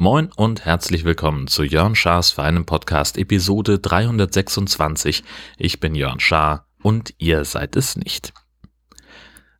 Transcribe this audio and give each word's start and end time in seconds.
Moin 0.00 0.30
und 0.36 0.64
herzlich 0.64 1.04
willkommen 1.04 1.48
zu 1.48 1.64
Jörn 1.64 1.94
Schars 1.94 2.30
feinem 2.30 2.64
Podcast 2.64 3.18
Episode 3.18 3.78
326. 3.78 5.22
Ich 5.58 5.80
bin 5.80 5.94
Jörn 5.94 6.18
Schaar 6.18 6.66
und 6.82 7.14
ihr 7.18 7.44
seid 7.44 7.76
es 7.76 7.94
nicht. 7.94 8.32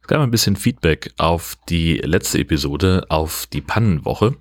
Es 0.00 0.08
gab 0.08 0.20
ein 0.20 0.30
bisschen 0.30 0.56
Feedback 0.56 1.12
auf 1.18 1.56
die 1.68 1.98
letzte 1.98 2.38
Episode, 2.38 3.04
auf 3.08 3.46
die 3.52 3.60
Pannenwoche. 3.60 4.36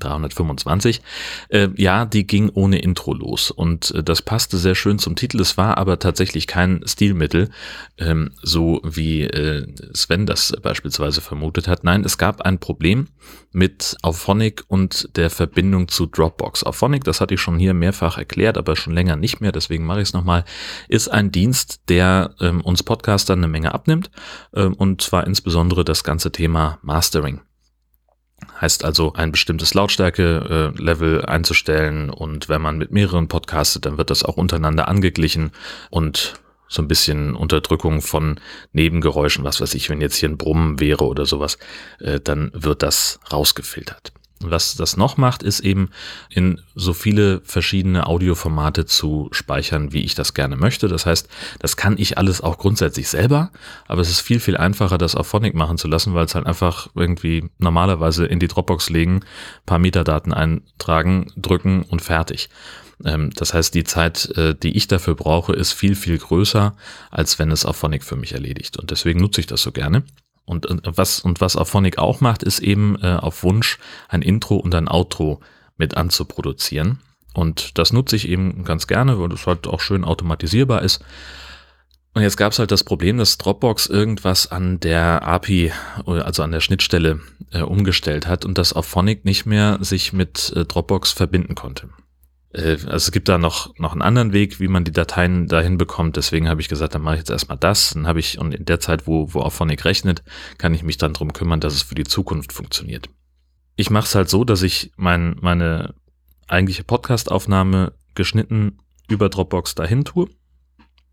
325. 0.00 1.02
Äh, 1.48 1.68
ja, 1.76 2.04
die 2.04 2.26
ging 2.26 2.50
ohne 2.50 2.80
Intro 2.80 3.14
los 3.14 3.50
und 3.50 3.92
äh, 3.92 4.02
das 4.02 4.22
passte 4.22 4.56
sehr 4.58 4.74
schön 4.74 4.98
zum 4.98 5.16
Titel. 5.16 5.40
Es 5.40 5.56
war 5.56 5.78
aber 5.78 5.98
tatsächlich 5.98 6.46
kein 6.46 6.82
Stilmittel, 6.86 7.50
ähm, 7.98 8.32
so 8.42 8.80
wie 8.84 9.22
äh, 9.22 9.66
Sven 9.94 10.26
das 10.26 10.52
beispielsweise 10.62 11.20
vermutet 11.20 11.68
hat. 11.68 11.84
Nein, 11.84 12.04
es 12.04 12.18
gab 12.18 12.42
ein 12.42 12.58
Problem 12.58 13.08
mit 13.52 13.96
Auphonic 14.02 14.64
und 14.68 15.16
der 15.16 15.30
Verbindung 15.30 15.88
zu 15.88 16.06
Dropbox. 16.06 16.64
Auphonic, 16.64 17.04
das 17.04 17.20
hatte 17.20 17.34
ich 17.34 17.40
schon 17.40 17.58
hier 17.58 17.74
mehrfach 17.74 18.18
erklärt, 18.18 18.56
aber 18.56 18.76
schon 18.76 18.94
länger 18.94 19.16
nicht 19.16 19.40
mehr, 19.40 19.52
deswegen 19.52 19.84
mache 19.84 20.00
ich 20.00 20.08
es 20.08 20.14
nochmal, 20.14 20.44
ist 20.88 21.08
ein 21.08 21.32
Dienst, 21.32 21.80
der 21.88 22.34
ähm, 22.40 22.60
uns 22.60 22.82
Podcastern 22.82 23.40
eine 23.40 23.48
Menge 23.48 23.74
abnimmt 23.74 24.10
ähm, 24.54 24.74
und 24.74 25.02
zwar 25.02 25.26
insbesondere 25.26 25.84
das 25.84 26.04
ganze 26.04 26.32
Thema 26.32 26.78
Mastering. 26.82 27.40
Heißt 28.60 28.84
also, 28.84 29.12
ein 29.14 29.32
bestimmtes 29.32 29.74
Lautstärke-Level 29.74 31.24
einzustellen 31.24 32.10
und 32.10 32.48
wenn 32.48 32.60
man 32.60 32.78
mit 32.78 32.90
mehreren 32.90 33.28
podcastet, 33.28 33.86
dann 33.86 33.98
wird 33.98 34.10
das 34.10 34.22
auch 34.22 34.36
untereinander 34.36 34.88
angeglichen 34.88 35.52
und 35.90 36.34
so 36.68 36.82
ein 36.82 36.88
bisschen 36.88 37.34
Unterdrückung 37.34 38.00
von 38.00 38.38
Nebengeräuschen, 38.72 39.44
was 39.44 39.60
weiß 39.60 39.74
ich, 39.74 39.90
wenn 39.90 40.00
jetzt 40.00 40.16
hier 40.16 40.28
ein 40.28 40.38
Brummen 40.38 40.78
wäre 40.78 41.04
oder 41.04 41.26
sowas, 41.26 41.58
äh, 41.98 42.20
dann 42.20 42.50
wird 42.54 42.82
das 42.82 43.18
rausgefiltert. 43.32 44.12
Was 44.42 44.74
das 44.74 44.96
noch 44.96 45.18
macht, 45.18 45.42
ist 45.42 45.60
eben 45.60 45.90
in 46.30 46.62
so 46.74 46.94
viele 46.94 47.42
verschiedene 47.44 48.06
Audioformate 48.06 48.86
zu 48.86 49.28
speichern, 49.32 49.92
wie 49.92 50.00
ich 50.00 50.14
das 50.14 50.32
gerne 50.32 50.56
möchte. 50.56 50.88
Das 50.88 51.04
heißt, 51.04 51.28
das 51.58 51.76
kann 51.76 51.98
ich 51.98 52.16
alles 52.16 52.40
auch 52.40 52.56
grundsätzlich 52.56 53.08
selber, 53.08 53.50
aber 53.86 54.00
es 54.00 54.08
ist 54.08 54.20
viel, 54.20 54.40
viel 54.40 54.56
einfacher, 54.56 54.96
das 54.96 55.14
auf 55.14 55.26
Phonic 55.26 55.54
machen 55.54 55.76
zu 55.76 55.88
lassen, 55.88 56.14
weil 56.14 56.24
es 56.24 56.34
halt 56.34 56.46
einfach 56.46 56.88
irgendwie 56.94 57.50
normalerweise 57.58 58.24
in 58.24 58.38
die 58.38 58.48
Dropbox 58.48 58.88
legen, 58.88 59.20
paar 59.66 59.78
Metadaten 59.78 60.32
eintragen, 60.32 61.30
drücken 61.36 61.82
und 61.82 62.00
fertig. 62.00 62.48
Ähm, 63.04 63.30
das 63.34 63.52
heißt, 63.52 63.74
die 63.74 63.84
Zeit, 63.84 64.30
äh, 64.36 64.54
die 64.54 64.74
ich 64.74 64.88
dafür 64.88 65.16
brauche, 65.16 65.52
ist 65.52 65.72
viel, 65.74 65.94
viel 65.94 66.16
größer, 66.16 66.74
als 67.10 67.38
wenn 67.38 67.50
es 67.50 67.66
auf 67.66 67.76
Phonic 67.76 68.04
für 68.04 68.16
mich 68.16 68.32
erledigt. 68.32 68.78
Und 68.78 68.90
deswegen 68.90 69.20
nutze 69.20 69.40
ich 69.42 69.46
das 69.46 69.60
so 69.62 69.70
gerne. 69.72 70.02
Und, 70.50 70.66
und 70.66 70.82
was, 70.84 71.20
und 71.20 71.40
was 71.40 71.54
Auphonic 71.54 71.98
auch 71.98 72.20
macht, 72.20 72.42
ist 72.42 72.58
eben 72.58 73.00
äh, 73.00 73.14
auf 73.14 73.44
Wunsch 73.44 73.78
ein 74.08 74.20
Intro 74.20 74.56
und 74.56 74.74
ein 74.74 74.88
Outro 74.88 75.40
mit 75.76 75.96
anzuproduzieren. 75.96 76.98
Und 77.34 77.78
das 77.78 77.92
nutze 77.92 78.16
ich 78.16 78.28
eben 78.28 78.64
ganz 78.64 78.88
gerne, 78.88 79.20
weil 79.20 79.30
es 79.32 79.46
halt 79.46 79.68
auch 79.68 79.80
schön 79.80 80.04
automatisierbar 80.04 80.82
ist. 80.82 81.04
Und 82.14 82.22
jetzt 82.22 82.36
gab 82.36 82.50
es 82.50 82.58
halt 82.58 82.72
das 82.72 82.82
Problem, 82.82 83.18
dass 83.18 83.38
Dropbox 83.38 83.86
irgendwas 83.86 84.50
an 84.50 84.80
der 84.80 85.22
API, 85.24 85.72
also 86.04 86.42
an 86.42 86.50
der 86.50 86.58
Schnittstelle, 86.58 87.20
äh, 87.52 87.62
umgestellt 87.62 88.26
hat 88.26 88.44
und 88.44 88.58
dass 88.58 88.72
Auphonic 88.72 89.24
nicht 89.24 89.46
mehr 89.46 89.78
sich 89.80 90.12
mit 90.12 90.52
äh, 90.56 90.64
Dropbox 90.64 91.12
verbinden 91.12 91.54
konnte. 91.54 91.90
Äh, 92.52 92.72
also 92.72 92.96
es 92.96 93.12
gibt 93.12 93.28
da 93.28 93.38
noch, 93.38 93.76
noch 93.78 93.92
einen 93.92 94.02
anderen 94.02 94.32
Weg, 94.32 94.60
wie 94.60 94.68
man 94.68 94.84
die 94.84 94.92
Dateien 94.92 95.46
dahin 95.46 95.78
bekommt. 95.78 96.16
Deswegen 96.16 96.48
habe 96.48 96.60
ich 96.60 96.68
gesagt, 96.68 96.94
dann 96.94 97.02
mache 97.02 97.16
ich 97.16 97.20
jetzt 97.20 97.30
erstmal 97.30 97.58
das. 97.58 97.90
Dann 97.90 98.06
habe 98.06 98.20
ich, 98.20 98.38
und 98.38 98.54
in 98.54 98.64
der 98.64 98.80
Zeit, 98.80 99.06
wo, 99.06 99.32
wo 99.34 99.40
Auphonic 99.40 99.84
rechnet, 99.84 100.22
kann 100.58 100.74
ich 100.74 100.82
mich 100.82 100.98
dann 100.98 101.12
drum 101.12 101.32
kümmern, 101.32 101.60
dass 101.60 101.74
es 101.74 101.82
für 101.82 101.94
die 101.94 102.04
Zukunft 102.04 102.52
funktioniert. 102.52 103.08
Ich 103.76 103.90
mache 103.90 104.06
es 104.06 104.14
halt 104.14 104.28
so, 104.28 104.44
dass 104.44 104.62
ich 104.62 104.92
mein, 104.96 105.36
meine 105.40 105.94
eigentliche 106.48 106.84
Podcastaufnahme 106.84 107.92
geschnitten 108.14 108.78
über 109.08 109.28
Dropbox 109.28 109.74
dahin 109.74 110.04
tue 110.04 110.28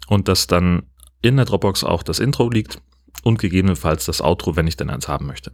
und 0.08 0.28
dass 0.28 0.48
dann 0.48 0.84
in 1.22 1.38
der 1.38 1.46
Dropbox 1.46 1.84
auch 1.84 2.04
das 2.04 2.20
Intro 2.20 2.50
liegt 2.50 2.82
und 3.24 3.40
gegebenenfalls 3.40 4.06
das 4.06 4.22
Outro, 4.22 4.56
wenn 4.56 4.68
ich 4.68 4.78
denn 4.78 4.90
eins 4.90 5.08
haben 5.08 5.26
möchte. 5.26 5.52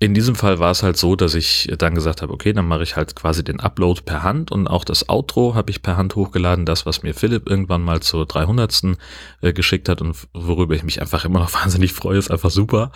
In 0.00 0.12
diesem 0.12 0.34
Fall 0.34 0.58
war 0.58 0.70
es 0.70 0.82
halt 0.82 0.96
so, 0.96 1.16
dass 1.16 1.34
ich 1.34 1.72
dann 1.78 1.94
gesagt 1.94 2.20
habe, 2.20 2.32
okay, 2.32 2.52
dann 2.52 2.66
mache 2.66 2.82
ich 2.82 2.96
halt 2.96 3.14
quasi 3.14 3.42
den 3.44 3.60
Upload 3.60 4.02
per 4.04 4.22
Hand 4.22 4.50
und 4.50 4.66
auch 4.66 4.84
das 4.84 5.08
Outro 5.08 5.54
habe 5.54 5.70
ich 5.70 5.82
per 5.82 5.96
Hand 5.96 6.16
hochgeladen, 6.16 6.66
das, 6.66 6.84
was 6.84 7.02
mir 7.02 7.14
Philipp 7.14 7.48
irgendwann 7.48 7.82
mal 7.82 8.00
zur 8.00 8.26
300. 8.26 8.96
Äh, 9.40 9.52
geschickt 9.52 9.88
hat 9.88 10.00
und 10.02 10.16
worüber 10.32 10.74
ich 10.74 10.82
mich 10.82 11.00
einfach 11.00 11.24
immer 11.24 11.38
noch 11.38 11.54
wahnsinnig 11.62 11.92
freue, 11.92 12.18
ist 12.18 12.30
einfach 12.30 12.50
super. 12.50 12.92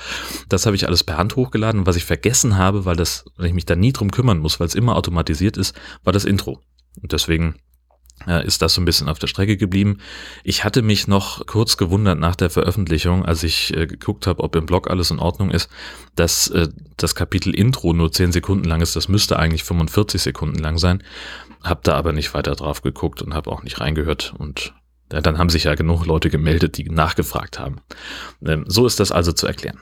Das 0.48 0.66
habe 0.66 0.76
ich 0.76 0.86
alles 0.86 1.04
per 1.04 1.16
Hand 1.16 1.36
hochgeladen 1.36 1.86
was 1.88 1.96
ich 1.96 2.04
vergessen 2.04 2.56
habe, 2.58 2.84
weil 2.84 2.96
das, 2.96 3.24
weil 3.36 3.46
ich 3.46 3.54
mich 3.54 3.64
da 3.64 3.74
nie 3.74 3.92
drum 3.92 4.10
kümmern 4.10 4.38
muss, 4.38 4.60
weil 4.60 4.66
es 4.66 4.74
immer 4.74 4.94
automatisiert 4.94 5.56
ist, 5.56 5.74
war 6.04 6.12
das 6.12 6.24
Intro. 6.24 6.60
Und 7.00 7.12
deswegen 7.12 7.54
ist 8.26 8.62
das 8.62 8.74
so 8.74 8.80
ein 8.80 8.84
bisschen 8.84 9.08
auf 9.08 9.18
der 9.18 9.26
Strecke 9.26 9.56
geblieben. 9.56 9.98
Ich 10.44 10.64
hatte 10.64 10.82
mich 10.82 11.06
noch 11.06 11.46
kurz 11.46 11.76
gewundert 11.76 12.18
nach 12.18 12.36
der 12.36 12.50
Veröffentlichung, 12.50 13.24
als 13.24 13.42
ich 13.42 13.74
äh, 13.76 13.86
geguckt 13.86 14.26
habe, 14.26 14.42
ob 14.42 14.56
im 14.56 14.66
Blog 14.66 14.90
alles 14.90 15.10
in 15.10 15.18
Ordnung 15.18 15.50
ist, 15.50 15.70
dass 16.14 16.48
äh, 16.48 16.68
das 16.96 17.14
Kapitel 17.14 17.54
Intro 17.54 17.92
nur 17.92 18.12
10 18.12 18.32
Sekunden 18.32 18.64
lang 18.64 18.80
ist. 18.80 18.96
Das 18.96 19.08
müsste 19.08 19.38
eigentlich 19.38 19.64
45 19.64 20.20
Sekunden 20.20 20.58
lang 20.58 20.78
sein. 20.78 21.02
Hab 21.62 21.84
da 21.84 21.94
aber 21.94 22.12
nicht 22.12 22.34
weiter 22.34 22.54
drauf 22.54 22.82
geguckt 22.82 23.22
und 23.22 23.34
habe 23.34 23.50
auch 23.50 23.62
nicht 23.62 23.80
reingehört 23.80 24.34
und 24.36 24.74
ja, 25.12 25.20
dann 25.20 25.38
haben 25.38 25.48
sich 25.48 25.64
ja 25.64 25.74
genug 25.74 26.04
Leute 26.04 26.28
gemeldet, 26.28 26.76
die 26.76 26.84
nachgefragt 26.84 27.58
haben. 27.58 27.80
Ähm, 28.44 28.64
so 28.66 28.86
ist 28.86 29.00
das 29.00 29.10
also 29.12 29.32
zu 29.32 29.46
erklären. 29.46 29.80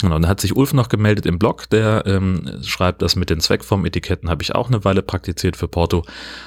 Genau, 0.00 0.14
dann 0.18 0.28
hat 0.28 0.40
sich 0.40 0.56
Ulf 0.56 0.72
noch 0.72 0.88
gemeldet 0.88 1.26
im 1.26 1.38
Blog, 1.38 1.68
der 1.70 2.04
ähm, 2.06 2.60
schreibt, 2.62 3.02
das 3.02 3.16
mit 3.16 3.30
den 3.30 3.40
Zweckform-Etiketten 3.40 4.30
habe 4.30 4.42
ich 4.42 4.54
auch 4.54 4.68
eine 4.68 4.84
Weile 4.84 5.02
praktiziert 5.02 5.56
für 5.56 5.68
Porto. 5.68 6.04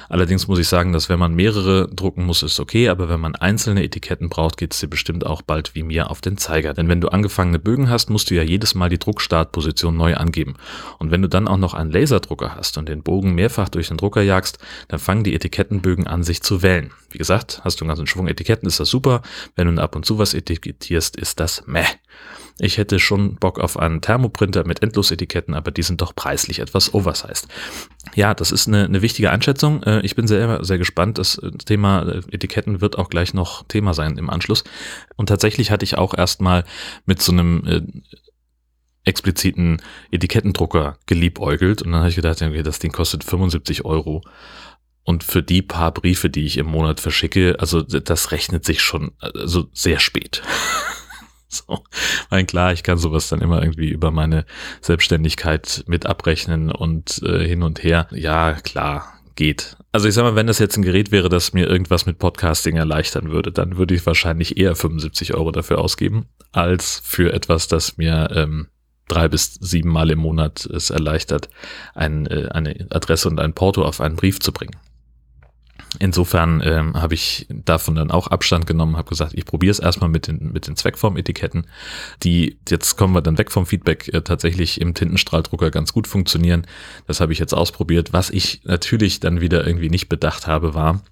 Allerdings 0.08 0.48
muss 0.48 0.58
ich 0.58 0.68
sagen, 0.68 0.92
dass 0.92 1.08
wenn 1.08 1.18
man 1.18 1.34
mehrere 1.34 1.88
drucken 1.88 2.24
muss, 2.24 2.42
ist 2.42 2.60
okay, 2.60 2.88
aber 2.88 3.08
wenn 3.08 3.20
man 3.20 3.34
einzelne 3.34 3.82
Etiketten 3.82 4.28
braucht, 4.28 4.56
geht 4.56 4.74
es 4.74 4.80
dir 4.80 4.88
bestimmt 4.88 5.24
auch 5.26 5.42
bald 5.42 5.74
wie 5.74 5.82
mir 5.82 6.10
auf 6.10 6.20
den 6.20 6.36
Zeiger. 6.36 6.74
Denn 6.74 6.88
wenn 6.88 7.00
du 7.00 7.08
angefangene 7.08 7.58
Bögen 7.58 7.88
hast, 7.88 8.10
musst 8.10 8.30
du 8.30 8.34
ja 8.34 8.42
jedes 8.42 8.74
Mal 8.74 8.88
die 8.88 8.98
Druckstartposition 8.98 9.96
neu 9.96 10.14
angeben. 10.16 10.54
Und 10.98 11.10
wenn 11.10 11.22
du 11.22 11.28
dann 11.28 11.48
auch 11.48 11.58
noch 11.58 11.74
einen 11.74 11.90
Laserdrucker 11.90 12.54
hast 12.54 12.78
und 12.78 12.88
den 12.88 13.02
Bogen 13.02 13.34
mehrfach 13.34 13.68
durch 13.68 13.88
den 13.88 13.96
Drucker 13.96 14.22
jagst, 14.22 14.58
dann 14.88 14.98
fangen 14.98 15.24
die 15.24 15.34
Etikettenbögen 15.34 16.06
an, 16.06 16.22
sich 16.22 16.42
zu 16.42 16.62
wählen. 16.62 16.90
Wie 17.10 17.18
gesagt, 17.18 17.60
hast 17.64 17.80
du 17.80 17.84
einen 17.84 17.88
ganzen 17.88 18.06
Schwung 18.06 18.28
Etiketten, 18.28 18.68
ist 18.68 18.80
das 18.80 18.90
super. 18.90 19.22
Wenn 19.54 19.74
du 19.74 19.82
ab 19.82 19.96
und 19.96 20.04
zu 20.04 20.18
was 20.18 20.34
etikettierst, 20.34 21.16
ist 21.16 21.40
das 21.40 21.64
meh. 21.66 21.84
Ich 22.58 22.78
hätte 22.78 22.98
schon 22.98 23.36
Bock 23.36 23.58
auf 23.58 23.78
einen 23.78 24.00
Thermoprinter 24.00 24.66
mit 24.66 24.82
Endlosetiketten, 24.82 25.54
aber 25.54 25.70
die 25.70 25.82
sind 25.82 26.00
doch 26.00 26.14
preislich 26.14 26.60
etwas 26.60 26.94
oversized. 26.94 27.48
Ja, 28.14 28.32
das 28.32 28.50
ist 28.50 28.66
eine, 28.66 28.84
eine 28.84 29.02
wichtige 29.02 29.30
Einschätzung. 29.30 29.82
Äh, 29.82 30.00
ich 30.00 30.16
bin 30.16 30.26
sehr, 30.26 30.64
sehr 30.64 30.78
gespannt. 30.78 31.18
Das 31.18 31.36
äh, 31.38 31.50
Thema 31.50 32.02
äh, 32.02 32.22
Etiketten 32.30 32.80
wird 32.80 32.96
auch 32.96 33.10
gleich 33.10 33.34
noch 33.34 33.64
Thema 33.64 33.92
sein 33.92 34.16
im 34.16 34.30
Anschluss. 34.30 34.64
Und 35.16 35.28
tatsächlich 35.28 35.70
hatte 35.70 35.84
ich 35.84 35.98
auch 35.98 36.14
erstmal 36.14 36.64
mit 37.04 37.20
so 37.20 37.32
einem 37.32 38.02
expliziten 39.04 39.80
Etikettendrucker 40.10 40.98
geliebäugelt 41.06 41.82
und 41.82 41.92
dann 41.92 42.00
habe 42.00 42.10
ich 42.10 42.16
gedacht, 42.16 42.42
okay, 42.42 42.62
das 42.62 42.80
Ding 42.80 42.92
kostet 42.92 43.22
75 43.22 43.84
Euro. 43.84 44.22
Und 45.04 45.22
für 45.22 45.42
die 45.42 45.62
paar 45.62 45.92
Briefe, 45.92 46.28
die 46.28 46.44
ich 46.44 46.58
im 46.58 46.66
Monat 46.66 46.98
verschicke, 46.98 47.56
also 47.60 47.82
das 47.82 48.32
rechnet 48.32 48.64
sich 48.64 48.82
schon 48.82 49.12
also 49.20 49.68
sehr 49.72 50.00
spät. 50.00 50.42
So, 51.68 51.84
weil 52.28 52.44
klar, 52.44 52.72
ich 52.72 52.82
kann 52.82 52.98
sowas 52.98 53.28
dann 53.28 53.40
immer 53.40 53.62
irgendwie 53.62 53.88
über 53.88 54.10
meine 54.10 54.46
Selbstständigkeit 54.80 55.84
mit 55.86 56.04
abrechnen 56.04 56.72
und 56.72 57.22
äh, 57.22 57.46
hin 57.46 57.62
und 57.62 57.84
her. 57.84 58.08
Ja, 58.10 58.54
klar, 58.54 59.16
geht. 59.36 59.76
Also 59.92 60.08
ich 60.08 60.14
sag 60.14 60.24
mal, 60.24 60.34
wenn 60.34 60.48
das 60.48 60.58
jetzt 60.58 60.76
ein 60.76 60.82
Gerät 60.82 61.12
wäre, 61.12 61.28
das 61.28 61.52
mir 61.52 61.68
irgendwas 61.68 62.04
mit 62.06 62.18
Podcasting 62.18 62.76
erleichtern 62.76 63.30
würde, 63.30 63.52
dann 63.52 63.76
würde 63.76 63.94
ich 63.94 64.04
wahrscheinlich 64.04 64.56
eher 64.56 64.74
75 64.74 65.34
Euro 65.34 65.52
dafür 65.52 65.78
ausgeben, 65.78 66.26
als 66.52 67.00
für 67.04 67.32
etwas, 67.32 67.68
das 67.68 67.96
mir 67.96 68.28
ähm, 68.34 68.66
drei 69.08 69.28
bis 69.28 69.54
sieben 69.54 69.90
Mal 69.90 70.10
im 70.10 70.18
Monat 70.18 70.66
es 70.66 70.90
erleichtert, 70.90 71.48
ein, 71.94 72.26
äh, 72.26 72.48
eine 72.50 72.86
Adresse 72.90 73.28
und 73.28 73.38
ein 73.38 73.52
Porto 73.52 73.84
auf 73.84 74.00
einen 74.00 74.16
Brief 74.16 74.40
zu 74.40 74.52
bringen. 74.52 74.76
Insofern 75.98 76.62
ähm, 76.64 76.94
habe 77.00 77.14
ich 77.14 77.46
davon 77.48 77.94
dann 77.94 78.10
auch 78.10 78.26
Abstand 78.26 78.66
genommen, 78.66 78.96
habe 78.96 79.08
gesagt, 79.08 79.34
ich 79.34 79.44
probiere 79.44 79.70
es 79.70 79.78
erstmal 79.78 80.10
mit 80.10 80.26
den, 80.26 80.52
mit 80.52 80.66
den 80.66 80.76
Zweckformetiketten, 80.76 81.66
die, 82.22 82.58
jetzt 82.68 82.96
kommen 82.96 83.14
wir 83.14 83.22
dann 83.22 83.38
weg 83.38 83.50
vom 83.50 83.66
Feedback, 83.66 84.12
äh, 84.12 84.22
tatsächlich 84.22 84.80
im 84.80 84.94
Tintenstrahldrucker 84.94 85.70
ganz 85.70 85.92
gut 85.92 86.06
funktionieren. 86.06 86.66
Das 87.06 87.20
habe 87.20 87.32
ich 87.32 87.38
jetzt 87.38 87.54
ausprobiert. 87.54 88.12
Was 88.12 88.30
ich 88.30 88.62
natürlich 88.64 89.20
dann 89.20 89.40
wieder 89.40 89.66
irgendwie 89.66 89.90
nicht 89.90 90.08
bedacht 90.08 90.46
habe, 90.46 90.74
war, 90.74 91.02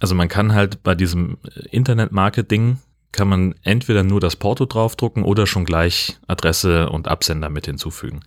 also 0.00 0.14
man 0.14 0.28
kann 0.28 0.52
halt 0.52 0.82
bei 0.82 0.94
diesem 0.94 1.38
Internet-Marketing, 1.70 2.78
kann 3.12 3.28
man 3.28 3.54
entweder 3.62 4.02
nur 4.02 4.20
das 4.20 4.36
Porto 4.36 4.64
draufdrucken 4.64 5.22
oder 5.22 5.46
schon 5.46 5.64
gleich 5.64 6.18
Adresse 6.26 6.88
und 6.88 7.08
Absender 7.08 7.50
mit 7.50 7.66
hinzufügen. 7.66 8.20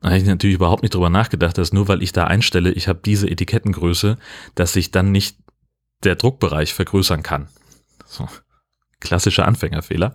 Da 0.00 0.08
habe 0.08 0.18
ich 0.18 0.24
natürlich 0.24 0.56
überhaupt 0.56 0.82
nicht 0.82 0.94
drüber 0.94 1.10
nachgedacht, 1.10 1.58
dass 1.58 1.72
nur 1.72 1.88
weil 1.88 2.02
ich 2.02 2.12
da 2.12 2.24
einstelle, 2.24 2.70
ich 2.72 2.88
habe 2.88 3.00
diese 3.04 3.28
Etikettengröße, 3.28 4.16
dass 4.54 4.72
sich 4.72 4.90
dann 4.90 5.10
nicht 5.10 5.38
der 6.04 6.16
Druckbereich 6.16 6.74
vergrößern 6.74 7.22
kann. 7.22 7.48
So. 8.06 8.28
Klassischer 9.00 9.46
Anfängerfehler. 9.46 10.14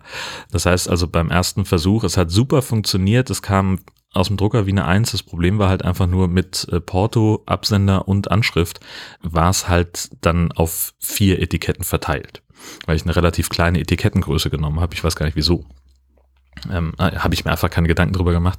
Das 0.50 0.66
heißt 0.66 0.88
also 0.88 1.08
beim 1.08 1.30
ersten 1.30 1.64
Versuch, 1.64 2.04
es 2.04 2.16
hat 2.16 2.30
super 2.30 2.62
funktioniert, 2.62 3.30
es 3.30 3.42
kam 3.42 3.80
aus 4.12 4.28
dem 4.28 4.36
Drucker 4.36 4.66
wie 4.66 4.70
eine 4.70 4.86
Eins. 4.86 5.12
Das 5.12 5.22
Problem 5.22 5.58
war 5.58 5.68
halt 5.68 5.84
einfach 5.84 6.06
nur 6.06 6.28
mit 6.28 6.66
äh, 6.70 6.80
Porto, 6.80 7.42
Absender 7.46 8.08
und 8.08 8.30
Anschrift 8.30 8.80
war 9.22 9.50
es 9.50 9.68
halt 9.68 10.10
dann 10.20 10.52
auf 10.52 10.94
vier 10.98 11.40
Etiketten 11.40 11.84
verteilt, 11.84 12.42
weil 12.86 12.96
ich 12.96 13.02
eine 13.02 13.16
relativ 13.16 13.48
kleine 13.48 13.80
Etikettengröße 13.80 14.50
genommen 14.50 14.80
habe. 14.80 14.94
Ich 14.94 15.02
weiß 15.02 15.16
gar 15.16 15.26
nicht 15.26 15.36
wieso. 15.36 15.64
Ähm, 16.70 16.92
äh, 16.98 17.16
habe 17.16 17.34
ich 17.34 17.44
mir 17.44 17.50
einfach 17.50 17.70
keine 17.70 17.88
Gedanken 17.88 18.14
drüber 18.14 18.32
gemacht. 18.32 18.58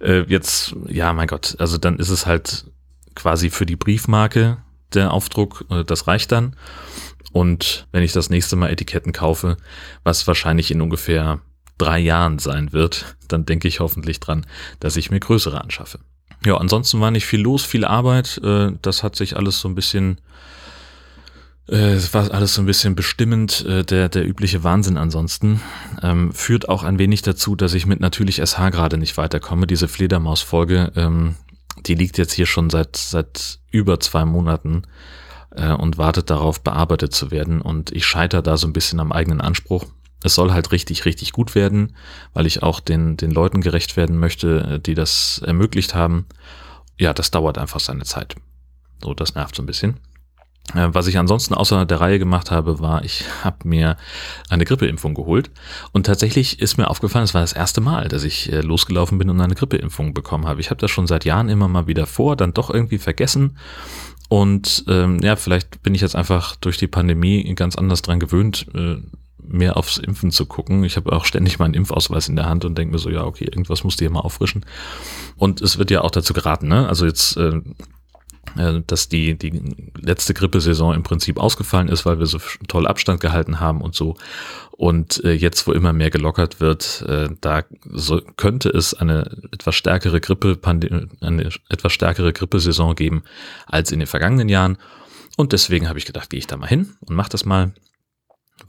Äh, 0.00 0.22
jetzt, 0.22 0.74
ja, 0.88 1.12
mein 1.12 1.26
Gott, 1.28 1.56
also 1.58 1.78
dann 1.78 1.98
ist 1.98 2.10
es 2.10 2.26
halt 2.26 2.66
quasi 3.14 3.50
für 3.50 3.66
die 3.66 3.76
Briefmarke 3.76 4.58
der 4.94 5.12
Aufdruck, 5.12 5.64
äh, 5.70 5.84
das 5.84 6.06
reicht 6.06 6.32
dann. 6.32 6.56
Und 7.32 7.86
wenn 7.92 8.02
ich 8.02 8.12
das 8.12 8.30
nächste 8.30 8.56
Mal 8.56 8.70
Etiketten 8.70 9.12
kaufe, 9.12 9.56
was 10.02 10.26
wahrscheinlich 10.26 10.70
in 10.70 10.80
ungefähr 10.80 11.40
drei 11.78 11.98
Jahren 11.98 12.38
sein 12.38 12.72
wird, 12.72 13.16
dann 13.28 13.46
denke 13.46 13.68
ich 13.68 13.80
hoffentlich 13.80 14.20
dran, 14.20 14.46
dass 14.80 14.96
ich 14.96 15.10
mir 15.10 15.20
größere 15.20 15.60
anschaffe. 15.60 16.00
Ja, 16.44 16.56
ansonsten 16.56 17.00
war 17.00 17.10
nicht 17.10 17.26
viel 17.26 17.40
los, 17.40 17.64
viel 17.64 17.84
Arbeit. 17.84 18.40
Äh, 18.42 18.72
das 18.82 19.02
hat 19.02 19.16
sich 19.16 19.36
alles 19.36 19.60
so 19.60 19.68
ein 19.68 19.74
bisschen, 19.74 20.20
es 21.66 22.12
war 22.14 22.30
alles 22.32 22.54
so 22.54 22.62
ein 22.62 22.66
bisschen 22.66 22.96
bestimmend. 22.96 23.64
Äh, 23.64 23.84
der, 23.84 24.08
der 24.08 24.26
übliche 24.26 24.64
Wahnsinn 24.64 24.96
ansonsten 24.96 25.60
ähm, 26.02 26.32
führt 26.32 26.68
auch 26.68 26.82
ein 26.82 26.98
wenig 26.98 27.22
dazu, 27.22 27.54
dass 27.54 27.74
ich 27.74 27.86
mit 27.86 28.00
natürlich 28.00 28.36
SH 28.44 28.70
gerade 28.70 28.98
nicht 28.98 29.16
weiterkomme. 29.16 29.66
Diese 29.66 29.86
Fledermaus-Folge, 29.86 30.92
ähm, 30.96 31.36
die 31.86 31.94
liegt 31.94 32.18
jetzt 32.18 32.32
hier 32.32 32.46
schon 32.46 32.70
seit, 32.70 32.96
seit 32.96 33.60
über 33.70 34.00
zwei 34.00 34.24
Monaten 34.24 34.82
äh, 35.50 35.72
und 35.72 35.98
wartet 35.98 36.30
darauf, 36.30 36.60
bearbeitet 36.60 37.14
zu 37.14 37.30
werden. 37.30 37.60
Und 37.60 37.92
ich 37.92 38.04
scheitere 38.04 38.42
da 38.42 38.56
so 38.56 38.66
ein 38.66 38.72
bisschen 38.72 39.00
am 39.00 39.12
eigenen 39.12 39.40
Anspruch. 39.40 39.86
Es 40.22 40.34
soll 40.34 40.52
halt 40.52 40.72
richtig, 40.72 41.04
richtig 41.04 41.32
gut 41.32 41.54
werden, 41.54 41.94
weil 42.34 42.46
ich 42.46 42.62
auch 42.62 42.80
den, 42.80 43.16
den 43.16 43.30
Leuten 43.30 43.60
gerecht 43.60 43.96
werden 43.96 44.18
möchte, 44.18 44.60
äh, 44.74 44.80
die 44.80 44.94
das 44.94 45.40
ermöglicht 45.44 45.94
haben. 45.94 46.26
Ja, 46.98 47.14
das 47.14 47.30
dauert 47.30 47.58
einfach 47.58 47.80
seine 47.80 48.04
Zeit. 48.04 48.34
So, 49.02 49.14
das 49.14 49.34
nervt 49.34 49.54
so 49.54 49.62
ein 49.62 49.66
bisschen. 49.66 49.98
Äh, 50.74 50.88
was 50.92 51.06
ich 51.06 51.18
ansonsten 51.18 51.54
außer 51.54 51.84
der 51.86 52.00
Reihe 52.00 52.18
gemacht 52.18 52.50
habe, 52.50 52.80
war, 52.80 53.04
ich 53.04 53.24
habe 53.44 53.68
mir 53.68 53.96
eine 54.48 54.64
Grippeimpfung 54.64 55.14
geholt. 55.14 55.50
Und 55.92 56.06
tatsächlich 56.06 56.60
ist 56.60 56.78
mir 56.78 56.88
aufgefallen, 56.88 57.24
es 57.24 57.34
war 57.34 57.40
das 57.40 57.52
erste 57.52 57.80
Mal, 57.80 58.08
dass 58.08 58.24
ich 58.24 58.52
äh, 58.52 58.60
losgelaufen 58.60 59.18
bin 59.18 59.30
und 59.30 59.40
eine 59.40 59.54
Grippeimpfung 59.54 60.14
bekommen 60.14 60.46
habe. 60.46 60.60
Ich 60.60 60.70
habe 60.70 60.80
das 60.80 60.90
schon 60.90 61.06
seit 61.06 61.24
Jahren 61.24 61.48
immer 61.48 61.68
mal 61.68 61.86
wieder 61.86 62.06
vor, 62.06 62.36
dann 62.36 62.54
doch 62.54 62.70
irgendwie 62.70 62.98
vergessen 62.98 63.56
und 64.30 64.84
ähm, 64.86 65.18
ja, 65.24 65.34
vielleicht 65.34 65.82
bin 65.82 65.92
ich 65.92 66.02
jetzt 66.02 66.14
einfach 66.14 66.54
durch 66.54 66.78
die 66.78 66.86
Pandemie 66.86 67.52
ganz 67.56 67.74
anders 67.74 68.00
dran 68.00 68.20
gewöhnt, 68.20 68.64
äh, 68.76 68.98
mehr 69.42 69.76
aufs 69.76 69.98
Impfen 69.98 70.30
zu 70.30 70.46
gucken. 70.46 70.84
Ich 70.84 70.94
habe 70.94 71.10
auch 71.10 71.24
ständig 71.24 71.58
meinen 71.58 71.74
Impfausweis 71.74 72.28
in 72.28 72.36
der 72.36 72.46
Hand 72.46 72.64
und 72.64 72.78
denke 72.78 72.92
mir 72.92 73.00
so, 73.00 73.10
ja, 73.10 73.24
okay, 73.24 73.46
irgendwas 73.46 73.82
musst 73.82 73.98
du 74.00 74.04
hier 74.04 74.10
mal 74.10 74.20
auffrischen. 74.20 74.64
Und 75.34 75.60
es 75.60 75.78
wird 75.78 75.90
ja 75.90 76.02
auch 76.02 76.12
dazu 76.12 76.32
geraten, 76.32 76.68
ne? 76.68 76.88
Also 76.88 77.06
jetzt 77.06 77.36
äh, 77.38 77.60
dass 78.86 79.08
die, 79.08 79.36
die 79.36 79.62
letzte 80.00 80.34
Grippesaison 80.34 80.94
im 80.94 81.02
Prinzip 81.02 81.38
ausgefallen 81.38 81.88
ist, 81.88 82.06
weil 82.06 82.18
wir 82.18 82.26
so 82.26 82.38
toll 82.68 82.86
Abstand 82.86 83.20
gehalten 83.20 83.60
haben 83.60 83.80
und 83.80 83.94
so. 83.94 84.16
Und 84.72 85.22
äh, 85.24 85.32
jetzt, 85.32 85.66
wo 85.66 85.72
immer 85.72 85.92
mehr 85.92 86.10
gelockert 86.10 86.60
wird, 86.60 87.04
äh, 87.06 87.28
da 87.40 87.64
so, 87.84 88.22
könnte 88.36 88.70
es 88.70 88.94
eine 88.94 89.30
etwas 89.52 89.74
stärkere 89.74 90.20
Grippe, 90.20 90.58
eine 91.20 91.50
etwas 91.68 91.92
stärkere 91.92 92.32
Grippesaison 92.32 92.94
geben 92.94 93.22
als 93.66 93.92
in 93.92 93.98
den 93.98 94.08
vergangenen 94.08 94.48
Jahren. 94.48 94.78
Und 95.36 95.52
deswegen 95.52 95.88
habe 95.88 95.98
ich 95.98 96.06
gedacht, 96.06 96.30
gehe 96.30 96.38
ich 96.38 96.46
da 96.46 96.56
mal 96.56 96.66
hin 96.66 96.94
und 97.00 97.14
mache 97.14 97.30
das 97.30 97.44
mal. 97.44 97.72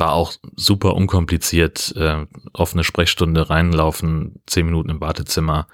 War 0.01 0.13
auch 0.13 0.33
super 0.55 0.95
unkompliziert. 0.95 1.93
Äh, 1.95 2.25
offene 2.53 2.83
Sprechstunde 2.83 3.51
reinlaufen, 3.51 4.41
zehn 4.47 4.65
Minuten 4.65 4.89
im 4.89 4.99
Wartezimmer, 4.99 5.67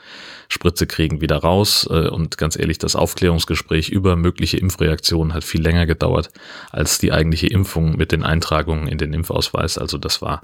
Spritze 0.49 0.85
kriegen, 0.85 1.21
wieder 1.21 1.37
raus. 1.37 1.87
Äh, 1.89 2.09
und 2.09 2.37
ganz 2.37 2.59
ehrlich, 2.59 2.77
das 2.77 2.97
Aufklärungsgespräch 2.97 3.87
über 3.87 4.17
mögliche 4.17 4.57
Impfreaktionen 4.57 5.33
hat 5.33 5.45
viel 5.45 5.61
länger 5.61 5.85
gedauert 5.85 6.31
als 6.71 6.97
die 6.97 7.13
eigentliche 7.13 7.47
Impfung 7.47 7.95
mit 7.95 8.11
den 8.11 8.23
Eintragungen 8.23 8.87
in 8.87 8.97
den 8.97 9.13
Impfausweis. 9.13 9.77
Also 9.77 9.97
das 9.97 10.21
war 10.21 10.41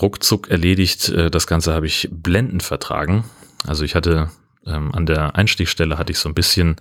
ruckzuck 0.00 0.48
erledigt. 0.48 1.08
Äh, 1.08 1.32
das 1.32 1.48
Ganze 1.48 1.74
habe 1.74 1.86
ich 1.86 2.08
blendend 2.12 2.62
vertragen. 2.62 3.24
Also 3.66 3.84
ich 3.84 3.96
hatte 3.96 4.30
ähm, 4.66 4.94
an 4.94 5.06
der 5.06 5.36
Einstichstelle 5.36 5.98
hatte 5.98 6.12
ich 6.12 6.18
so 6.18 6.28
ein 6.28 6.34
bisschen, 6.34 6.76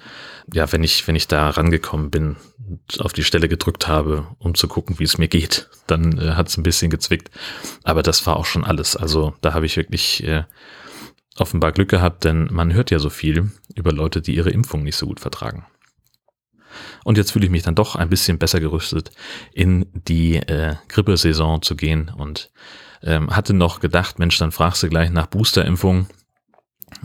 ja, 0.53 0.71
wenn 0.71 0.83
ich, 0.83 1.07
wenn 1.07 1.15
ich 1.15 1.27
da 1.27 1.49
rangekommen 1.49 2.09
bin, 2.09 2.35
auf 2.99 3.13
die 3.13 3.23
Stelle 3.23 3.47
gedrückt 3.47 3.87
habe, 3.87 4.27
um 4.37 4.55
zu 4.55 4.67
gucken, 4.67 4.99
wie 4.99 5.05
es 5.05 5.17
mir 5.17 5.27
geht, 5.27 5.69
dann 5.87 6.17
äh, 6.17 6.31
hat 6.31 6.49
es 6.49 6.57
ein 6.57 6.63
bisschen 6.63 6.91
gezwickt. 6.91 7.31
Aber 7.83 8.03
das 8.03 8.25
war 8.25 8.35
auch 8.35 8.45
schon 8.45 8.65
alles. 8.65 8.95
Also 8.95 9.33
da 9.41 9.53
habe 9.53 9.65
ich 9.65 9.77
wirklich 9.77 10.23
äh, 10.23 10.43
offenbar 11.37 11.71
Glück 11.71 11.89
gehabt, 11.89 12.25
denn 12.25 12.49
man 12.51 12.73
hört 12.73 12.91
ja 12.91 12.99
so 12.99 13.09
viel 13.09 13.51
über 13.75 13.93
Leute, 13.93 14.21
die 14.21 14.35
ihre 14.35 14.49
Impfung 14.49 14.83
nicht 14.83 14.97
so 14.97 15.05
gut 15.05 15.19
vertragen. 15.19 15.65
Und 17.03 17.17
jetzt 17.17 17.31
fühle 17.31 17.45
ich 17.45 17.51
mich 17.51 17.63
dann 17.63 17.75
doch 17.75 17.95
ein 17.95 18.09
bisschen 18.09 18.37
besser 18.37 18.59
gerüstet, 18.59 19.11
in 19.53 19.85
die 19.93 20.35
äh, 20.35 20.75
Grippesaison 20.89 21.61
zu 21.61 21.75
gehen 21.75 22.11
und 22.15 22.51
ähm, 23.01 23.33
hatte 23.35 23.53
noch 23.53 23.79
gedacht, 23.79 24.19
Mensch, 24.19 24.37
dann 24.37 24.51
fragst 24.51 24.83
du 24.83 24.89
gleich 24.89 25.09
nach 25.09 25.27
Boosterimpfung. 25.27 26.07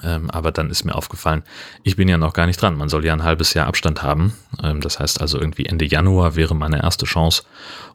Ähm, 0.02 0.30
aber 0.30 0.50
dann 0.50 0.70
ist 0.70 0.84
mir 0.84 0.94
aufgefallen, 0.94 1.44
ich 1.82 1.96
bin 1.96 2.08
ja 2.08 2.18
noch 2.18 2.32
gar 2.32 2.46
nicht 2.46 2.60
dran. 2.60 2.76
Man 2.76 2.88
soll 2.88 3.04
ja 3.04 3.12
ein 3.12 3.22
halbes 3.22 3.54
Jahr 3.54 3.66
Abstand 3.66 4.02
haben. 4.02 4.34
Ähm, 4.62 4.80
das 4.80 4.98
heißt 4.98 5.20
also 5.20 5.38
irgendwie 5.38 5.66
Ende 5.66 5.84
Januar 5.84 6.36
wäre 6.36 6.54
meine 6.54 6.82
erste 6.82 7.06
Chance. 7.06 7.44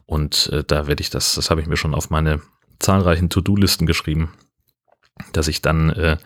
Und 0.06 0.48
äh, 0.52 0.64
da 0.64 0.86
werde 0.86 1.02
ich 1.02 1.10
das, 1.10 1.34
das 1.34 1.50
habe 1.50 1.60
ich 1.60 1.66
mir 1.66 1.76
schon 1.76 1.94
auf 1.94 2.10
meine 2.10 2.40
zahlreichen 2.78 3.28
To-Do-Listen 3.28 3.86
geschrieben, 3.86 4.32
dass 5.32 5.48
ich 5.48 5.62
dann 5.62 5.90
äh, 5.90 6.16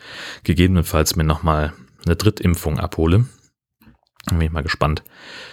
gegebenenfalls 0.45 1.17
mir 1.17 1.25
nochmal 1.25 1.73
eine 2.07 2.17
Drittimpfung 2.17 2.79
abhole. 2.79 3.27
Bin 4.31 4.41
ich 4.41 4.53
mal 4.53 4.63
gespannt, 4.63 5.03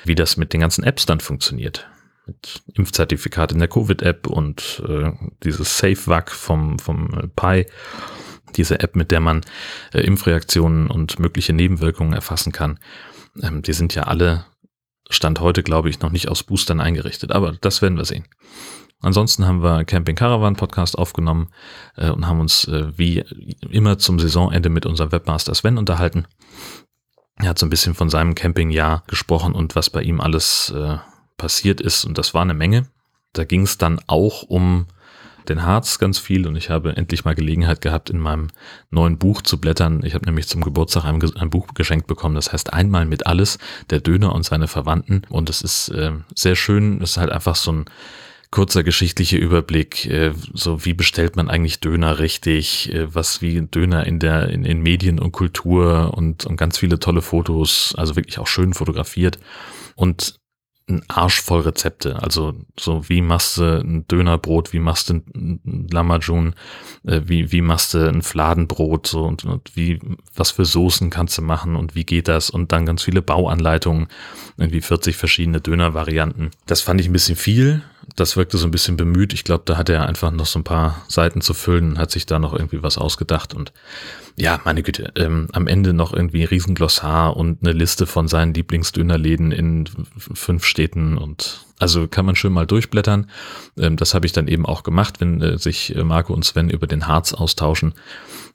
wie 0.05 0.15
das 0.15 0.37
mit 0.37 0.53
den 0.53 0.61
ganzen 0.61 0.83
Apps 0.83 1.05
dann 1.05 1.19
funktioniert. 1.19 1.89
Mit 2.25 2.61
Impfzertifikat 2.75 3.51
in 3.51 3.59
der 3.59 3.67
Covid-App 3.67 4.27
und 4.27 4.81
äh, 4.87 5.11
dieses 5.43 5.77
SafeVac 5.79 6.31
vom, 6.31 6.77
vom 6.79 7.09
äh, 7.15 7.27
Pi 7.27 7.65
diese 8.55 8.79
App, 8.79 8.95
mit 8.95 9.11
der 9.11 9.19
man 9.19 9.41
äh, 9.93 10.01
Impfreaktionen 10.01 10.87
und 10.87 11.19
mögliche 11.19 11.53
Nebenwirkungen 11.53 12.13
erfassen 12.13 12.51
kann, 12.51 12.79
ähm, 13.41 13.61
die 13.61 13.73
sind 13.73 13.95
ja 13.95 14.03
alle 14.03 14.45
Stand 15.09 15.39
heute, 15.39 15.63
glaube 15.63 15.89
ich, 15.89 15.99
noch 15.99 16.11
nicht 16.11 16.29
aus 16.29 16.43
Boostern 16.43 16.79
eingerichtet, 16.79 17.31
aber 17.31 17.53
das 17.59 17.81
werden 17.81 17.97
wir 17.97 18.05
sehen. 18.05 18.25
Ansonsten 19.01 19.47
haben 19.47 19.63
wir 19.63 19.83
Camping 19.83 20.15
Caravan 20.15 20.55
Podcast 20.55 20.97
aufgenommen 20.97 21.49
äh, 21.97 22.09
und 22.09 22.27
haben 22.27 22.39
uns 22.39 22.65
äh, 22.65 22.97
wie 22.97 23.23
immer 23.69 23.97
zum 23.97 24.19
Saisonende 24.19 24.69
mit 24.69 24.85
unserem 24.85 25.11
Webmaster 25.11 25.55
Sven 25.55 25.77
unterhalten. 25.77 26.27
Er 27.37 27.49
hat 27.49 27.59
so 27.59 27.65
ein 27.65 27.71
bisschen 27.71 27.95
von 27.95 28.09
seinem 28.09 28.35
Campingjahr 28.35 29.03
gesprochen 29.07 29.53
und 29.53 29.75
was 29.75 29.89
bei 29.89 30.03
ihm 30.03 30.21
alles 30.21 30.71
äh, 30.75 30.97
passiert 31.37 31.81
ist 31.81 32.05
und 32.05 32.17
das 32.17 32.33
war 32.35 32.43
eine 32.43 32.53
Menge. 32.53 32.87
Da 33.33 33.43
ging 33.43 33.63
es 33.63 33.77
dann 33.77 33.99
auch 34.05 34.43
um 34.43 34.85
den 35.51 35.63
Harz 35.63 35.99
ganz 35.99 36.19
viel 36.19 36.47
und 36.47 36.55
ich 36.55 36.69
habe 36.69 36.95
endlich 36.95 37.25
mal 37.25 37.35
Gelegenheit 37.35 37.81
gehabt, 37.81 38.09
in 38.09 38.19
meinem 38.19 38.47
neuen 38.89 39.17
Buch 39.17 39.41
zu 39.41 39.59
blättern. 39.59 40.01
Ich 40.03 40.13
habe 40.13 40.25
nämlich 40.25 40.47
zum 40.47 40.61
Geburtstag 40.61 41.05
ein, 41.05 41.21
ein 41.35 41.49
Buch 41.49 41.67
geschenkt 41.73 42.07
bekommen, 42.07 42.35
das 42.35 42.51
heißt 42.53 42.73
Einmal 42.73 43.05
mit 43.05 43.27
alles, 43.27 43.57
der 43.89 43.99
Döner 43.99 44.33
und 44.33 44.43
seine 44.43 44.67
Verwandten. 44.67 45.23
Und 45.29 45.49
es 45.49 45.61
ist 45.61 45.89
äh, 45.89 46.11
sehr 46.35 46.55
schön, 46.55 47.01
es 47.01 47.11
ist 47.11 47.17
halt 47.17 47.31
einfach 47.31 47.55
so 47.55 47.71
ein 47.71 47.85
kurzer 48.51 48.83
geschichtlicher 48.83 49.37
Überblick, 49.37 50.05
äh, 50.05 50.33
so 50.53 50.83
wie 50.85 50.93
bestellt 50.93 51.35
man 51.35 51.49
eigentlich 51.49 51.79
Döner 51.79 52.19
richtig, 52.19 52.93
äh, 52.93 53.13
was 53.13 53.41
wie 53.41 53.61
Döner 53.61 54.05
in 54.05 54.19
der 54.19 54.49
in, 54.49 54.65
in 54.65 54.81
Medien 54.81 55.19
und 55.19 55.31
Kultur 55.31 56.13
und, 56.15 56.45
und 56.45 56.57
ganz 56.57 56.77
viele 56.77 56.99
tolle 56.99 57.21
Fotos, 57.21 57.95
also 57.97 58.15
wirklich 58.15 58.39
auch 58.39 58.47
schön 58.47 58.73
fotografiert. 58.73 59.39
Und 59.95 60.40
ein 60.91 61.03
Arsch 61.07 61.41
voll 61.41 61.61
Rezepte. 61.61 62.21
Also 62.21 62.53
so 62.79 63.07
wie 63.09 63.21
machst 63.21 63.57
du 63.57 63.79
ein 63.79 64.07
Dönerbrot, 64.07 64.73
wie 64.73 64.79
machst 64.79 65.09
du 65.09 65.15
ein 65.15 65.87
Lamajun, 65.91 66.53
äh, 67.05 67.21
wie, 67.25 67.51
wie 67.51 67.61
machst 67.61 67.93
du 67.93 68.07
ein 68.07 68.21
Fladenbrot 68.21 69.07
so 69.07 69.23
und, 69.23 69.45
und 69.45 69.75
wie, 69.75 69.99
was 70.35 70.51
für 70.51 70.65
Soßen 70.65 71.09
kannst 71.09 71.37
du 71.37 71.41
machen 71.41 71.75
und 71.75 71.95
wie 71.95 72.05
geht 72.05 72.27
das 72.27 72.49
und 72.49 72.71
dann 72.71 72.85
ganz 72.85 73.03
viele 73.03 73.21
Bauanleitungen, 73.21 74.07
irgendwie 74.57 74.81
40 74.81 75.15
verschiedene 75.15 75.61
Dönervarianten. 75.61 76.51
Das 76.65 76.81
fand 76.81 77.01
ich 77.01 77.07
ein 77.07 77.13
bisschen 77.13 77.35
viel. 77.35 77.83
Das 78.15 78.37
wirkte 78.37 78.57
so 78.57 78.67
ein 78.67 78.71
bisschen 78.71 78.97
bemüht. 78.97 79.33
Ich 79.33 79.43
glaube, 79.43 79.63
da 79.65 79.77
hat 79.77 79.89
er 79.89 80.07
einfach 80.07 80.31
noch 80.31 80.45
so 80.45 80.59
ein 80.59 80.63
paar 80.63 81.03
Seiten 81.07 81.41
zu 81.41 81.53
füllen, 81.53 81.97
hat 81.97 82.11
sich 82.11 82.25
da 82.25 82.39
noch 82.39 82.53
irgendwie 82.53 82.83
was 82.83 82.97
ausgedacht 82.97 83.53
und 83.53 83.71
ja, 84.37 84.59
meine 84.63 84.81
Güte, 84.81 85.11
ähm, 85.15 85.47
am 85.51 85.67
Ende 85.67 85.93
noch 85.93 86.13
irgendwie 86.13 86.43
Riesenglossar 86.43 87.35
und 87.35 87.59
eine 87.61 87.73
Liste 87.73 88.07
von 88.07 88.27
seinen 88.27 88.53
Lieblingsdönerläden 88.53 89.51
in 89.51 89.89
fünf 90.17 90.65
Städten 90.65 91.17
und 91.17 91.65
also 91.79 92.07
kann 92.07 92.25
man 92.25 92.35
schön 92.35 92.53
mal 92.53 92.65
durchblättern. 92.65 93.29
Ähm, 93.77 93.97
das 93.97 94.13
habe 94.13 94.25
ich 94.25 94.31
dann 94.31 94.47
eben 94.47 94.65
auch 94.65 94.83
gemacht, 94.83 95.19
wenn 95.19 95.41
äh, 95.41 95.57
sich 95.57 95.95
äh, 95.95 96.03
Marco 96.03 96.33
und 96.33 96.45
Sven 96.45 96.69
über 96.69 96.87
den 96.87 97.07
Harz 97.07 97.33
austauschen 97.33 97.93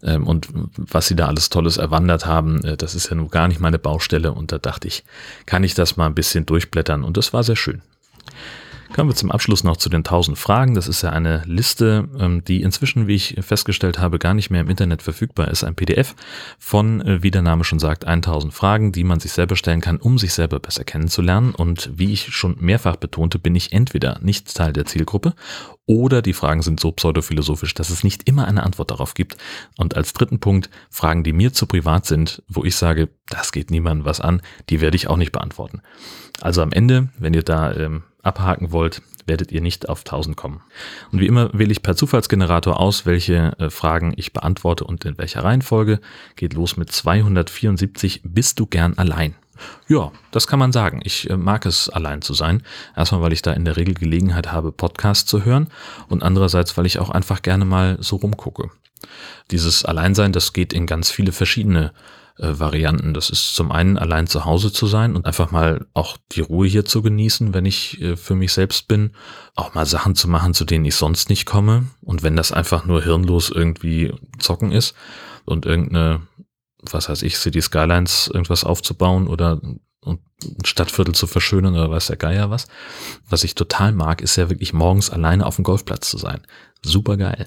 ähm, 0.03 0.27
und 0.27 0.49
was 0.77 1.09
sie 1.09 1.17
da 1.17 1.27
alles 1.27 1.51
Tolles 1.51 1.77
erwandert 1.77 2.25
haben. 2.25 2.65
Äh, 2.65 2.77
das 2.77 2.95
ist 2.95 3.11
ja 3.11 3.17
nun 3.17 3.29
gar 3.29 3.49
nicht 3.49 3.61
meine 3.61 3.79
Baustelle 3.79 4.33
und 4.33 4.53
da 4.53 4.59
dachte 4.59 4.89
ich, 4.89 5.05
kann 5.45 5.65
ich 5.65 5.75
das 5.75 5.97
mal 5.97 6.07
ein 6.07 6.15
bisschen 6.15 6.47
durchblättern 6.47 7.05
und 7.05 7.17
das 7.17 7.33
war 7.33 7.43
sehr 7.43 7.57
schön. 7.57 7.83
Kommen 8.97 9.11
wir 9.11 9.15
zum 9.15 9.31
Abschluss 9.31 9.63
noch 9.63 9.77
zu 9.77 9.91
den 9.91 9.99
1000 9.99 10.39
Fragen. 10.39 10.75
Das 10.75 10.89
ist 10.89 11.03
ja 11.03 11.11
eine 11.11 11.43
Liste, 11.45 12.09
ähm, 12.19 12.43
die 12.45 12.63
inzwischen, 12.63 13.07
wie 13.07 13.15
ich 13.15 13.37
festgestellt 13.41 13.99
habe, 13.99 14.19
gar 14.19 14.33
nicht 14.33 14.49
mehr 14.49 14.63
im 14.63 14.71
Internet 14.71 15.03
verfügbar 15.03 15.49
ist. 15.49 15.65
Ein 15.65 15.75
PDF 15.75 16.15
von, 16.59 17.03
äh, 17.03 17.23
wie 17.23 17.31
der 17.31 17.43
Name 17.43 17.65
schon 17.65 17.79
sagt, 17.79 18.07
1000 18.07 18.55
Fragen, 18.55 18.93
die 18.93 19.05
man 19.05 19.21
sich 19.21 19.33
selber 19.33 19.55
stellen 19.55 19.83
kann, 19.83 19.99
um 19.99 20.17
sich 20.17 20.33
selber 20.33 20.61
besser 20.61 20.83
kennenzulernen. 20.83 21.55
Und 21.55 21.91
wie 21.95 22.11
ich 22.11 22.35
schon 22.35 22.57
mehrfach 22.59 22.97
betonte, 22.97 23.39
bin 23.39 23.55
ich 23.55 23.73
entweder 23.73 24.19
nicht 24.23 24.57
Teil 24.57 24.73
der 24.73 24.87
Zielgruppe 24.87 25.35
oder 25.85 26.23
die 26.23 26.33
Fragen 26.33 26.63
sind 26.63 26.81
so 26.81 26.91
pseudophilosophisch, 26.91 27.75
dass 27.75 27.91
es 27.91 28.03
nicht 28.03 28.27
immer 28.27 28.49
eine 28.49 28.63
Antwort 28.63 28.91
darauf 28.91 29.13
gibt. 29.13 29.37
Und 29.77 29.95
als 29.95 30.15
dritten 30.15 30.41
Punkt, 30.41 30.71
Fragen, 30.89 31.23
die 31.23 31.35
mir 31.35 31.53
zu 31.53 31.67
privat 31.67 32.07
sind, 32.07 32.43
wo 32.49 32.65
ich 32.65 32.77
sage, 32.77 33.11
das 33.29 33.53
geht 33.53 33.71
niemandem 33.71 34.07
was 34.07 34.23
an, 34.23 34.41
die 34.71 34.81
werde 34.81 34.97
ich 34.97 35.07
auch 35.07 35.19
nicht 35.19 35.33
beantworten. 35.33 35.83
Also 36.41 36.63
am 36.63 36.73
Ende, 36.73 37.11
wenn 37.19 37.35
ihr 37.35 37.43
da 37.43 37.75
ähm, 37.75 38.03
abhaken 38.27 38.73
wollt, 38.73 39.03
werdet 39.27 39.53
ihr 39.53 39.61
nicht 39.61 39.89
auf 39.89 40.01
1000 40.01 40.37
kommen. 40.37 40.61
Und 41.13 41.21
wie 41.21 41.27
immer 41.27 41.51
wähle 41.53 41.73
ich 41.73 41.83
per 41.83 41.97
Zufallsgenerator 41.97 42.79
aus, 42.79 43.07
welche 43.07 43.59
äh, 43.59 43.71
Fragen 43.71 44.13
ich 44.17 44.33
beantworte 44.33 44.85
und 44.85 45.05
in 45.05 45.19
welcher 45.19 45.45
Reihenfolge. 45.45 46.01
Geht 46.37 46.55
los 46.55 46.77
mit 46.77 46.93
274. 46.93 48.23
Bist 48.25 48.61
du 48.61 48.67
gern 48.67 48.95
allein? 48.99 49.35
Ja, 49.89 50.13
das 50.31 50.47
kann 50.47 50.59
man 50.59 50.73
sagen. 50.73 51.01
Ich 51.03 51.31
äh, 51.31 51.37
mag 51.37 51.67
es, 51.67 51.89
allein 51.89 52.23
zu 52.23 52.35
sein. 52.35 52.63
Erstmal, 52.97 53.23
weil 53.23 53.33
ich 53.33 53.43
da 53.43 53.53
in 53.53 53.65
der 53.65 53.77
Regel 53.77 53.95
Gelegenheit 53.95 54.53
habe, 54.53 54.73
Podcasts 54.73 55.29
zu 55.29 55.45
hören 55.45 55.69
und 56.09 56.23
andererseits, 56.23 56.77
weil 56.77 56.87
ich 56.87 56.99
auch 56.99 57.11
einfach 57.11 57.43
gerne 57.43 57.65
mal 57.65 57.97
so 58.01 58.17
rumgucke. 58.17 58.71
Dieses 59.51 59.85
Alleinsein, 59.85 60.33
das 60.33 60.53
geht 60.53 60.73
in 60.73 60.87
ganz 60.87 61.11
viele 61.11 61.33
verschiedene 61.33 61.93
äh, 62.39 62.59
Varianten. 62.59 63.15
Das 63.15 63.31
ist 63.31 63.55
zum 63.55 63.73
einen 63.73 63.97
allein 63.97 64.27
zu 64.27 64.45
Hause 64.45 64.73
zu 64.73 64.87
sein 64.87 65.17
und 65.17 65.25
einfach 65.25 65.51
mal 65.51 65.87
auch 65.95 66.19
die 66.33 66.43
Ruhe 66.43 66.67
hier 66.67 66.85
zu 66.85 67.03
genießen, 67.03 67.55
wenn 67.55 67.65
ich 67.65 68.01
äh, 68.01 68.17
für 68.17 68.35
mich 68.35 68.53
selbst 68.53 68.89
bin, 68.89 69.13
auch 69.55 69.75
mal 69.75 69.87
Sachen 69.87 70.15
zu 70.15 70.29
machen, 70.29 70.53
zu 70.53 70.65
denen 70.65 70.85
ich 70.85 70.97
sonst 70.97 71.31
nicht 71.31 71.47
komme. 71.47 71.87
Und 72.03 72.23
wenn 72.23 72.37
das 72.37 72.53
einfach 72.53 72.85
nur 72.85 73.03
hirnlos 73.03 73.51
irgendwie 73.51 74.13
zocken 74.39 74.71
ist 74.71 74.95
und 75.45 75.65
irgendeine, 75.65 76.27
was 76.83 77.09
weiß 77.09 77.23
ich, 77.23 77.39
City 77.39 77.63
Skylines 77.63 78.29
irgendwas 78.29 78.65
aufzubauen 78.65 79.29
oder 79.29 79.61
Stadtviertel 80.65 81.15
zu 81.15 81.27
verschönern 81.27 81.75
oder 81.75 81.91
weiß 81.91 82.09
der 82.09 82.17
Geier 82.17 82.51
was. 82.51 82.69
Was 83.29 83.45
ich 83.45 83.55
total 83.55 83.93
mag, 83.93 84.21
ist 84.21 84.37
ja 84.37 84.51
wirklich 84.51 84.73
morgens 84.73 85.11
alleine 85.11 85.47
auf 85.47 85.57
dem 85.57 85.65
Golfplatz 85.65 86.11
zu 86.11 86.19
sein. 86.19 86.43
Super 86.83 87.17
geil. 87.17 87.47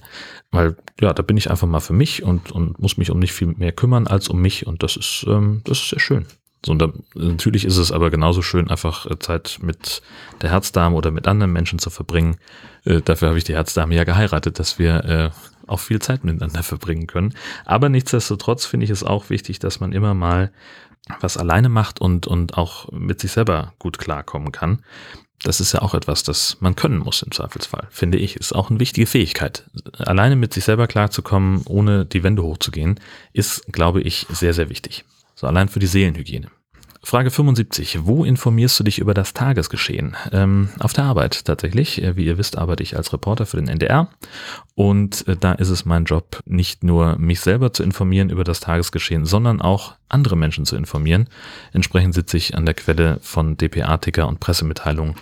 Weil, 0.51 0.75
ja, 0.99 1.13
da 1.13 1.21
bin 1.21 1.37
ich 1.37 1.51
einfach 1.51 1.67
mal 1.67 1.79
für 1.79 1.93
mich 1.93 2.23
und, 2.23 2.51
und 2.51 2.79
muss 2.79 2.97
mich 2.97 3.11
um 3.11 3.19
nicht 3.19 3.33
viel 3.33 3.47
mehr 3.47 3.71
kümmern 3.71 4.07
als 4.07 4.27
um 4.27 4.41
mich 4.41 4.65
und 4.65 4.81
das 4.81 4.95
ist, 4.95 5.25
ähm, 5.27 5.61
das 5.65 5.79
ist 5.79 5.89
sehr 5.89 5.99
schön. 5.99 6.25
So, 6.65 6.73
und 6.73 6.79
da, 6.79 6.91
natürlich 7.13 7.63
ist 7.63 7.77
es 7.77 7.91
aber 7.91 8.09
genauso 8.09 8.41
schön, 8.41 8.69
einfach 8.69 9.05
äh, 9.05 9.17
Zeit 9.19 9.59
mit 9.61 10.01
der 10.41 10.49
Herzdame 10.49 10.95
oder 10.95 11.11
mit 11.11 11.27
anderen 11.27 11.53
Menschen 11.53 11.79
zu 11.79 11.89
verbringen. 11.89 12.37
Äh, 12.83 13.01
dafür 13.01 13.29
habe 13.29 13.37
ich 13.37 13.45
die 13.45 13.53
Herzdame 13.53 13.95
ja 13.95 14.03
geheiratet, 14.03 14.59
dass 14.59 14.77
wir 14.79 15.05
äh, 15.05 15.29
auch 15.69 15.79
viel 15.79 15.99
Zeit 15.99 16.23
miteinander 16.23 16.63
verbringen 16.63 17.07
können. 17.07 17.33
Aber 17.65 17.89
nichtsdestotrotz 17.89 18.65
finde 18.65 18.85
ich 18.85 18.89
es 18.89 19.03
auch 19.03 19.29
wichtig, 19.29 19.59
dass 19.59 19.79
man 19.79 19.91
immer 19.91 20.13
mal 20.13 20.51
was 21.19 21.37
alleine 21.37 21.69
macht 21.69 22.01
und, 22.01 22.27
und 22.27 22.57
auch 22.57 22.91
mit 22.91 23.19
sich 23.19 23.31
selber 23.31 23.73
gut 23.79 23.97
klarkommen 23.97 24.51
kann. 24.51 24.83
Das 25.41 25.61
ist 25.61 25.71
ja 25.71 25.81
auch 25.81 25.93
etwas, 25.93 26.23
das 26.23 26.57
man 26.59 26.75
können 26.75 26.97
muss 26.97 27.21
im 27.21 27.31
Zweifelsfall, 27.31 27.87
finde 27.91 28.17
ich. 28.17 28.35
Ist 28.35 28.53
auch 28.53 28.69
eine 28.69 28.79
wichtige 28.79 29.07
Fähigkeit. 29.07 29.69
Alleine 29.97 30.35
mit 30.35 30.53
sich 30.53 30.65
selber 30.65 30.87
klarzukommen, 30.87 31.61
ohne 31.65 32.05
die 32.05 32.23
Wände 32.23 32.43
hochzugehen, 32.43 32.99
ist, 33.31 33.71
glaube 33.71 34.01
ich, 34.01 34.27
sehr, 34.29 34.53
sehr 34.53 34.69
wichtig. 34.69 35.05
So 35.35 35.47
allein 35.47 35.69
für 35.69 35.79
die 35.79 35.87
Seelenhygiene. 35.87 36.51
Frage 37.01 37.31
75. 37.31 37.99
Wo 38.05 38.25
informierst 38.25 38.77
du 38.79 38.83
dich 38.83 38.99
über 38.99 39.13
das 39.13 39.33
Tagesgeschehen? 39.33 40.17
Ähm, 40.33 40.69
auf 40.79 40.91
der 40.91 41.05
Arbeit 41.05 41.45
tatsächlich. 41.45 42.03
Äh, 42.03 42.17
wie 42.17 42.25
ihr 42.25 42.37
wisst, 42.37 42.57
arbeite 42.57 42.83
ich 42.83 42.97
als 42.97 43.13
Reporter 43.13 43.45
für 43.45 43.57
den 43.57 43.69
NDR. 43.69 44.09
Und 44.75 45.25
äh, 45.27 45.37
da 45.37 45.53
ist 45.53 45.69
es 45.69 45.85
mein 45.85 46.03
Job, 46.05 46.41
nicht 46.45 46.83
nur 46.83 47.17
mich 47.17 47.39
selber 47.39 47.71
zu 47.71 47.83
informieren 47.83 48.29
über 48.29 48.43
das 48.43 48.59
Tagesgeschehen, 48.59 49.25
sondern 49.25 49.61
auch 49.61 49.95
andere 50.09 50.35
Menschen 50.35 50.65
zu 50.65 50.75
informieren. 50.75 51.29
Entsprechend 51.71 52.13
sitze 52.15 52.35
ich 52.35 52.55
an 52.55 52.65
der 52.65 52.73
Quelle 52.73 53.19
von 53.21 53.55
DPA-Ticker 53.55 54.27
und 54.27 54.41
Pressemitteilungen 54.41 55.15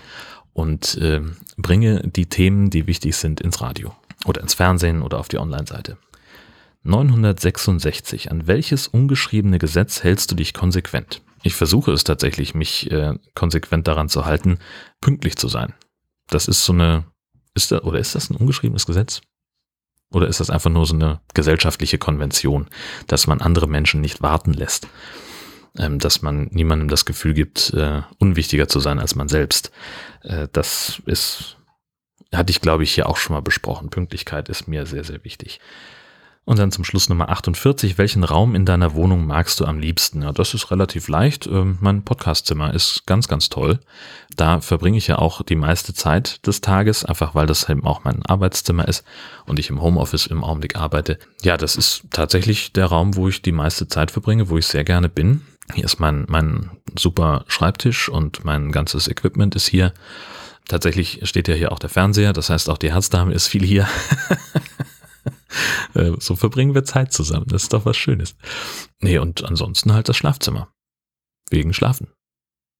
und 0.53 0.98
äh, 0.98 1.22
bringe 1.57 2.01
die 2.07 2.25
Themen, 2.25 2.72
die 2.72 2.88
wichtig 2.88 3.15
sind, 3.15 3.39
ins 3.39 3.62
Radio 3.62 3.93
oder 4.25 4.41
ins 4.41 4.55
Fernsehen 4.55 5.03
oder 5.03 5.19
auf 5.19 5.27
die 5.27 5.38
Online-Seite. 5.38 5.98
966. 6.84 8.31
An 8.31 8.48
welches 8.48 8.88
ungeschriebene 8.88 9.60
Gesetz 9.60 10.03
hältst 10.03 10.31
du 10.31 10.36
dich 10.36 10.53
konsequent? 10.53 11.22
Ich 11.44 11.56
versuche 11.56 11.91
es 11.91 12.03
tatsächlich, 12.03 12.56
mich 12.56 12.91
äh, 12.91 13.13
konsequent 13.36 13.88
daran 13.88 14.10
zu 14.10 14.25
halten, 14.25 14.60
pünktlich 15.01 15.38
zu 15.38 15.48
sein. 15.48 15.74
Das 16.27 16.48
ist 16.48 16.65
so 16.65 16.74
eine, 16.74 17.06
ist 17.53 17.72
da, 17.72 17.79
oder 17.79 18.00
ist 18.00 18.15
das 18.15 18.29
ein 18.29 18.36
ungeschriebenes 18.36 18.86
Gesetz? 18.86 19.22
Oder 20.12 20.27
ist 20.27 20.39
das 20.39 20.50
einfach 20.50 20.70
nur 20.70 20.86
so 20.86 20.96
eine 20.96 21.20
gesellschaftliche 21.34 21.98
Konvention, 21.98 22.67
dass 23.08 23.27
man 23.27 23.41
andere 23.41 23.67
Menschen 23.67 24.01
nicht 24.01 24.22
warten 24.22 24.53
lässt? 24.53 24.88
Ähm, 25.77 26.00
dass 26.00 26.22
man 26.22 26.48
niemandem 26.51 26.88
das 26.88 27.06
Gefühl 27.06 27.34
gibt, 27.34 27.72
äh, 27.74 28.01
unwichtiger 28.17 28.67
zu 28.67 28.79
sein 28.79 29.00
als 29.00 29.15
man 29.15 29.27
selbst. 29.27 29.72
Äh, 30.24 30.48
das 30.51 31.01
ist, 31.06 31.58
hatte 32.34 32.51
ich 32.51 32.62
glaube 32.62 32.84
ich 32.84 32.96
hier 32.96 33.08
auch 33.08 33.17
schon 33.17 33.36
mal 33.36 33.41
besprochen. 33.41 33.89
Pünktlichkeit 33.89 34.50
ist 34.50 34.67
mir 34.67 34.86
sehr, 34.86 35.03
sehr 35.03 35.24
wichtig. 35.24 35.60
Und 36.47 36.59
dann 36.59 36.71
zum 36.71 36.85
Schluss 36.85 37.09
Nummer 37.09 37.27
48. 37.27 37.97
Welchen 37.97 38.23
Raum 38.23 38.55
in 38.55 38.65
deiner 38.65 38.93
Wohnung 38.93 39.27
magst 39.27 39.59
du 39.59 39.65
am 39.65 39.79
liebsten? 39.79 40.21
Ja, 40.21 40.31
das 40.31 40.53
ist 40.53 40.71
relativ 40.71 41.09
leicht. 41.09 41.45
Ähm, 41.45 41.77
mein 41.81 42.03
Podcastzimmer 42.03 42.73
ist 42.73 43.05
ganz, 43.05 43.27
ganz 43.27 43.49
toll. 43.49 43.81
Da 44.37 44.61
verbringe 44.61 44.97
ich 44.97 45.07
ja 45.07 45.17
auch 45.17 45.41
die 45.41 45.57
meiste 45.57 45.93
Zeit 45.93 46.47
des 46.47 46.61
Tages, 46.61 47.03
einfach 47.03 47.35
weil 47.35 47.47
das 47.47 47.67
eben 47.67 47.85
auch 47.85 48.05
mein 48.05 48.25
Arbeitszimmer 48.25 48.87
ist 48.87 49.03
und 49.45 49.59
ich 49.59 49.69
im 49.69 49.81
Homeoffice 49.81 50.27
im 50.27 50.41
Augenblick 50.41 50.77
arbeite. 50.77 51.19
Ja, 51.41 51.57
das 51.57 51.75
ist 51.75 52.03
tatsächlich 52.11 52.71
der 52.71 52.85
Raum, 52.85 53.17
wo 53.17 53.27
ich 53.27 53.41
die 53.41 53.51
meiste 53.51 53.89
Zeit 53.89 54.09
verbringe, 54.09 54.47
wo 54.47 54.57
ich 54.57 54.67
sehr 54.67 54.85
gerne 54.85 55.09
bin. 55.09 55.41
Hier 55.73 55.83
ist 55.83 55.99
mein, 55.99 56.23
mein 56.29 56.69
super 56.97 57.43
Schreibtisch 57.49 58.07
und 58.07 58.45
mein 58.45 58.71
ganzes 58.71 59.09
Equipment 59.09 59.53
ist 59.57 59.67
hier. 59.67 59.91
Tatsächlich 60.69 61.19
steht 61.23 61.49
ja 61.49 61.55
hier 61.55 61.73
auch 61.73 61.79
der 61.79 61.89
Fernseher, 61.89 62.31
das 62.31 62.49
heißt 62.49 62.69
auch 62.69 62.77
die 62.77 62.93
Herzdame 62.93 63.33
ist 63.33 63.47
viel 63.47 63.65
hier. 63.65 63.85
Äh, 65.93 66.11
so 66.19 66.35
verbringen 66.35 66.75
wir 66.75 66.83
Zeit 66.83 67.13
zusammen. 67.13 67.47
Das 67.47 67.63
ist 67.63 67.73
doch 67.73 67.85
was 67.85 67.97
Schönes. 67.97 68.35
Nee, 69.01 69.17
und 69.17 69.43
ansonsten 69.43 69.93
halt 69.93 70.09
das 70.09 70.17
Schlafzimmer. 70.17 70.69
Wegen 71.49 71.73
Schlafen. 71.73 72.07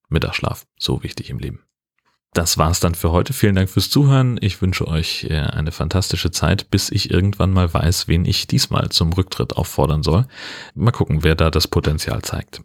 Mittagsschlaf. 0.10 0.66
So 0.80 1.04
wichtig 1.04 1.30
im 1.30 1.40
Leben. 1.40 1.64
Das 2.34 2.58
war's 2.58 2.80
dann 2.80 2.94
für 2.94 3.12
heute. 3.12 3.34
Vielen 3.34 3.56
Dank 3.56 3.70
fürs 3.70 3.90
Zuhören. 3.90 4.38
Ich 4.42 4.62
wünsche 4.62 4.88
euch 4.88 5.26
äh, 5.30 5.40
eine 5.40 5.72
fantastische 5.72 6.30
Zeit, 6.32 6.70
bis 6.70 6.92
ich 6.92 7.10
irgendwann 7.10 7.52
mal 7.52 7.74
weiß, 7.74 8.08
wen 8.08 8.26
ich 8.26 8.48
diesmal 8.48 8.90
zum 8.90 9.12
Rücktritt 9.14 9.54
auffordern 9.54 10.04
soll. 10.04 10.28
Mal 10.76 10.92
gucken, 10.92 11.24
wer 11.24 11.36
da 11.36 11.50
das 11.50 11.68
Potenzial 11.68 12.22
zeigt. 12.22 12.62